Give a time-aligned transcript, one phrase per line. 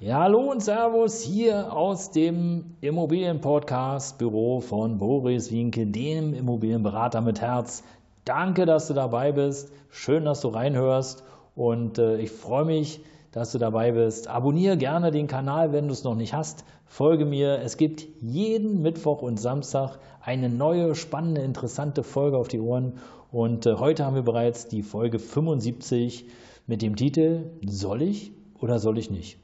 [0.00, 7.82] Ja, hallo und Servus hier aus dem Immobilienpodcast-Büro von Boris Winke, dem Immobilienberater mit Herz.
[8.24, 9.72] Danke, dass du dabei bist.
[9.90, 11.24] Schön, dass du reinhörst.
[11.56, 13.00] Und äh, ich freue mich,
[13.32, 14.28] dass du dabei bist.
[14.28, 16.64] Abonniere gerne den Kanal, wenn du es noch nicht hast.
[16.86, 17.58] Folge mir.
[17.58, 23.00] Es gibt jeden Mittwoch und Samstag eine neue, spannende, interessante Folge auf die Ohren.
[23.32, 26.26] Und äh, heute haben wir bereits die Folge 75
[26.68, 28.30] mit dem Titel Soll ich
[28.60, 29.38] oder soll ich nicht?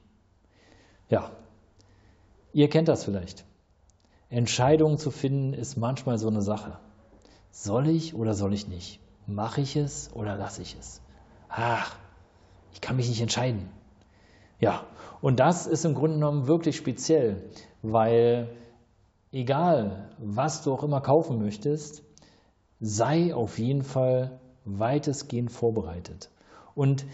[1.15, 1.31] Ja,
[2.53, 3.45] ihr kennt das vielleicht.
[4.31, 6.81] Entscheidungen zu finden ist manchmal so eine Sache.
[7.53, 8.99] Soll ich oder soll ich nicht?
[9.29, 11.01] Mache ich es oder lasse ich es?
[11.49, 11.95] Ach,
[12.73, 13.69] ich kann mich nicht entscheiden.
[14.59, 14.83] Ja,
[15.21, 17.49] und das ist im Grunde genommen wirklich speziell,
[17.81, 18.49] weil
[19.31, 22.03] egal, was du auch immer kaufen möchtest,
[22.81, 26.29] sei auf jeden Fall weitestgehend vorbereitet.
[26.75, 27.07] Und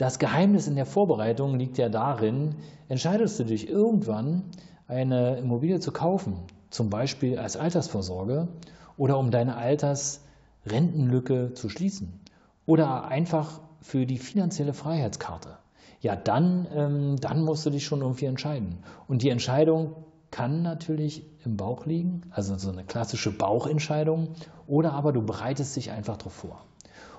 [0.00, 2.54] das Geheimnis in der Vorbereitung liegt ja darin,
[2.88, 4.44] entscheidest du dich irgendwann,
[4.88, 6.38] eine Immobilie zu kaufen,
[6.70, 8.48] zum Beispiel als Altersvorsorge
[8.96, 12.18] oder um deine Altersrentenlücke zu schließen
[12.64, 15.58] oder einfach für die finanzielle Freiheitskarte,
[16.00, 18.78] ja, dann, ähm, dann musst du dich schon irgendwie entscheiden.
[19.06, 19.96] Und die Entscheidung
[20.30, 24.28] kann natürlich im Bauch liegen, also so eine klassische Bauchentscheidung,
[24.66, 26.64] oder aber du bereitest dich einfach darauf vor.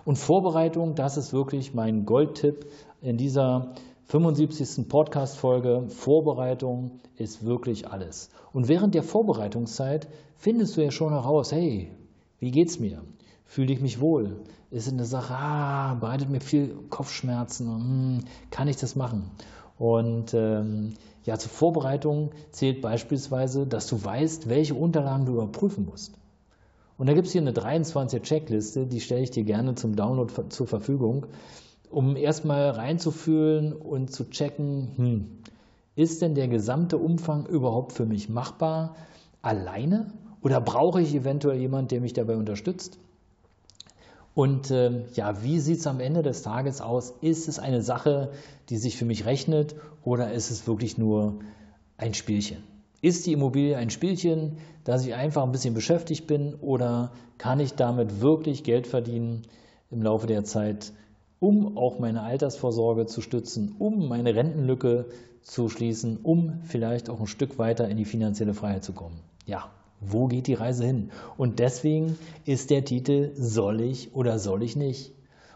[0.06, 2.66] Und Vorbereitung, das ist wirklich mein Goldtipp
[3.02, 3.74] in dieser
[4.08, 4.88] 75.
[4.90, 5.86] Podcast-Folge.
[5.88, 8.30] Vorbereitung ist wirklich alles.
[8.52, 11.92] Und während der Vorbereitungszeit findest du ja schon heraus, hey,
[12.40, 13.04] wie geht's mir?
[13.46, 14.44] Fühle ich mich wohl?
[14.70, 17.68] Ist eine Sache, ah, bereitet mir viel Kopfschmerzen?
[17.68, 18.20] Hm,
[18.50, 19.32] kann ich das machen?
[19.78, 26.14] Und ähm, ja, zur Vorbereitung zählt beispielsweise, dass du weißt, welche Unterlagen du überprüfen musst.
[27.02, 30.32] Und da gibt es hier eine 23er Checkliste, die stelle ich dir gerne zum Download
[30.50, 31.26] zur Verfügung,
[31.90, 35.26] um erstmal reinzufühlen und zu checken, hm,
[35.96, 38.96] ist denn der gesamte Umfang überhaupt für mich machbar
[39.42, 40.14] alleine
[40.44, 43.00] oder brauche ich eventuell jemanden, der mich dabei unterstützt?
[44.36, 47.16] Und äh, ja, wie sieht es am Ende des Tages aus?
[47.22, 48.30] Ist es eine Sache,
[48.70, 49.74] die sich für mich rechnet
[50.04, 51.40] oder ist es wirklich nur
[51.98, 52.71] ein Spielchen?
[53.02, 57.74] Ist die Immobilie ein Spielchen, dass ich einfach ein bisschen beschäftigt bin oder kann ich
[57.74, 59.42] damit wirklich Geld verdienen
[59.90, 60.94] im Laufe der Zeit,
[61.40, 65.08] um auch meine Altersvorsorge zu stützen, um meine Rentenlücke
[65.42, 69.20] zu schließen, um vielleicht auch ein Stück weiter in die finanzielle Freiheit zu kommen?
[69.48, 71.10] Ja, wo geht die Reise hin?
[71.38, 75.14] Und deswegen ist der Titel Soll ich oder soll ich nicht?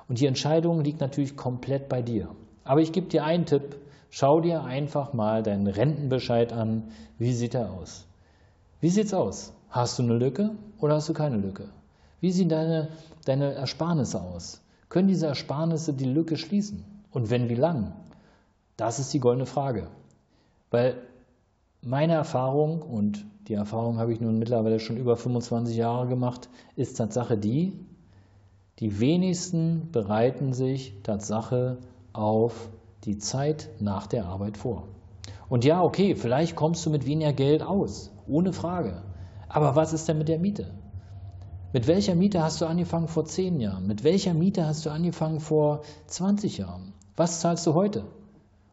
[0.08, 2.30] Und die Entscheidung liegt natürlich komplett bei dir.
[2.64, 3.78] Aber ich gebe dir einen Tipp,
[4.18, 6.84] Schau dir einfach mal deinen Rentenbescheid an.
[7.20, 8.06] Wie sieht er aus?
[8.80, 9.52] Wie sieht's aus?
[9.70, 11.68] Hast du eine Lücke oder hast du keine Lücke?
[12.22, 12.88] Wie sehen deine,
[13.26, 14.62] deine Ersparnisse aus?
[14.88, 16.86] Können diese Ersparnisse die Lücke schließen?
[17.12, 17.92] Und wenn, wie lang?
[18.78, 19.90] Das ist die goldene Frage.
[20.72, 20.96] Weil
[21.82, 26.96] meine Erfahrung, und die Erfahrung habe ich nun mittlerweile schon über 25 Jahre gemacht, ist
[26.96, 27.74] Tatsache die,
[28.80, 31.80] die wenigsten bereiten sich Tatsache
[32.14, 32.70] auf
[33.06, 34.88] die Zeit nach der Arbeit vor.
[35.48, 39.04] Und ja, okay, vielleicht kommst du mit weniger Geld aus, ohne Frage.
[39.48, 40.74] Aber was ist denn mit der Miete?
[41.72, 43.86] Mit welcher Miete hast du angefangen vor 10 Jahren?
[43.86, 46.94] Mit welcher Miete hast du angefangen vor 20 Jahren?
[47.16, 48.06] Was zahlst du heute?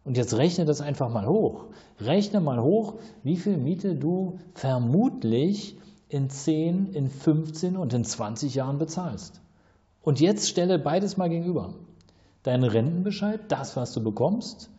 [0.05, 1.67] Und jetzt rechne das einfach mal hoch.
[2.01, 5.79] Rechne mal hoch, wie viel Miete du vermutlich
[6.09, 9.41] in 10, in 15 und in 20 Jahren bezahlst.
[10.03, 11.75] Und jetzt stelle beides mal gegenüber
[12.43, 14.71] deinen Rentenbescheid, das, was du bekommst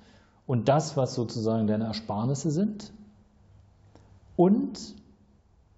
[0.46, 2.91] und das, was sozusagen deine Ersparnisse sind
[4.35, 4.96] und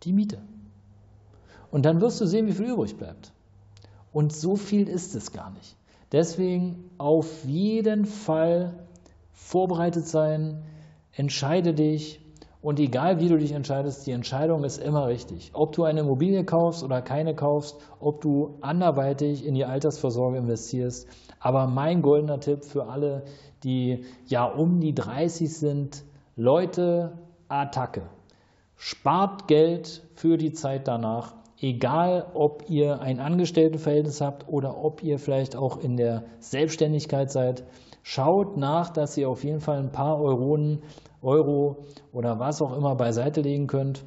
[0.03, 0.39] die Miete.
[1.71, 3.31] Und dann wirst du sehen, wie viel übrig bleibt.
[4.11, 5.75] Und so viel ist es gar nicht.
[6.11, 8.73] Deswegen auf jeden Fall
[9.33, 10.63] vorbereitet sein,
[11.11, 12.21] entscheide dich,
[12.65, 15.51] und egal wie du dich entscheidest, die Entscheidung ist immer richtig.
[15.53, 21.07] Ob du eine Immobilie kaufst oder keine kaufst, ob du anderweitig in die Altersvorsorge investierst.
[21.39, 23.25] Aber mein goldener Tipp für alle,
[23.63, 26.03] die ja um die 30 sind,
[26.35, 27.19] Leute,
[27.49, 28.09] Attacke.
[28.75, 31.35] Spart Geld für die Zeit danach.
[31.61, 37.63] Egal, ob ihr ein Angestelltenverhältnis habt oder ob ihr vielleicht auch in der Selbstständigkeit seid.
[38.01, 40.81] Schaut nach, dass ihr auf jeden Fall ein paar Euronen
[41.25, 41.83] Euro
[42.13, 44.03] oder was auch immer beiseite legen könnt.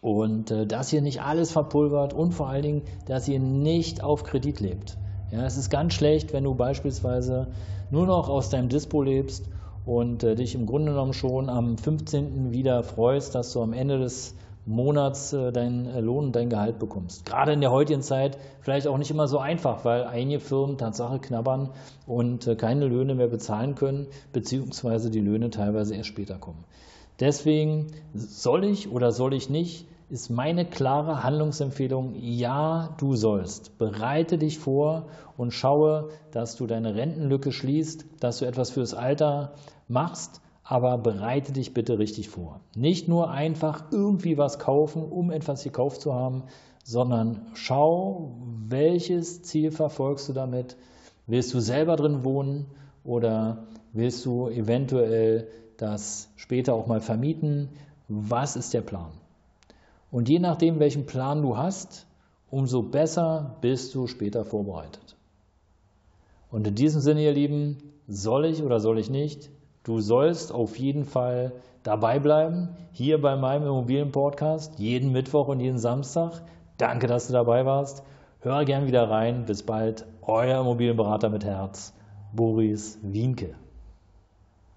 [0.00, 4.24] Und äh, dass ihr nicht alles verpulvert und vor allen Dingen, dass ihr nicht auf
[4.24, 4.98] Kredit lebt.
[5.30, 7.48] Ja, es ist ganz schlecht, wenn du beispielsweise
[7.90, 9.48] nur noch aus deinem Dispo lebst
[9.86, 12.52] und äh, dich im Grunde genommen schon am 15.
[12.52, 14.34] wieder freust, dass du am Ende des
[14.66, 17.26] Monats äh, deinen äh, Lohn und dein Gehalt bekommst.
[17.26, 21.18] Gerade in der heutigen Zeit vielleicht auch nicht immer so einfach, weil einige Firmen Tatsache
[21.18, 21.70] knabbern
[22.06, 26.64] und äh, keine Löhne mehr bezahlen können, beziehungsweise die Löhne teilweise erst später kommen.
[27.20, 33.78] Deswegen soll ich oder soll ich nicht, ist meine klare Handlungsempfehlung, ja, du sollst.
[33.78, 35.06] Bereite dich vor
[35.36, 39.52] und schaue, dass du deine Rentenlücke schließt, dass du etwas fürs Alter
[39.88, 42.60] machst aber bereite dich bitte richtig vor.
[42.74, 46.44] Nicht nur einfach irgendwie was kaufen, um etwas gekauft zu haben,
[46.82, 48.34] sondern schau,
[48.66, 50.76] welches Ziel verfolgst du damit.
[51.26, 52.66] Willst du selber drin wohnen
[53.04, 57.68] oder willst du eventuell das später auch mal vermieten?
[58.08, 59.12] Was ist der Plan?
[60.10, 62.06] Und je nachdem, welchen Plan du hast,
[62.50, 65.16] umso besser bist du später vorbereitet.
[66.50, 69.50] Und in diesem Sinne, ihr Lieben, soll ich oder soll ich nicht?
[69.84, 71.52] Du sollst auf jeden Fall
[71.82, 76.40] dabei bleiben, hier bei meinem Immobilienpodcast, jeden Mittwoch und jeden Samstag.
[76.78, 78.02] Danke, dass du dabei warst.
[78.40, 79.44] Hör gern wieder rein.
[79.44, 80.06] Bis bald.
[80.22, 81.92] Euer Immobilienberater mit Herz,
[82.32, 83.56] Boris Wienke.